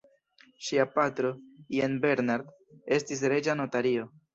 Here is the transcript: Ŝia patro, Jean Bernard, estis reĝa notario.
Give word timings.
Ŝia 0.69 0.85
patro, 0.93 1.31
Jean 1.77 2.01
Bernard, 2.09 2.53
estis 3.01 3.27
reĝa 3.33 3.61
notario. 3.65 4.15